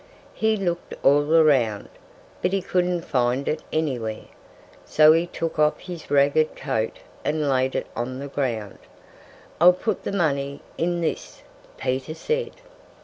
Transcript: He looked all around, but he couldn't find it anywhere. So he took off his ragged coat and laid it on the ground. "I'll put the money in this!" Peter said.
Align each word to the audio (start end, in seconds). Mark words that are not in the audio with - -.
He 0.33 0.57
looked 0.57 0.95
all 1.03 1.31
around, 1.31 1.87
but 2.41 2.51
he 2.53 2.63
couldn't 2.63 3.03
find 3.03 3.47
it 3.47 3.61
anywhere. 3.71 4.23
So 4.83 5.11
he 5.13 5.27
took 5.27 5.59
off 5.59 5.79
his 5.81 6.09
ragged 6.09 6.55
coat 6.55 6.97
and 7.23 7.47
laid 7.47 7.75
it 7.75 7.85
on 7.95 8.17
the 8.17 8.27
ground. 8.27 8.79
"I'll 9.59 9.73
put 9.73 10.01
the 10.03 10.11
money 10.11 10.61
in 10.75 11.01
this!" 11.01 11.43
Peter 11.77 12.15
said. 12.15 12.53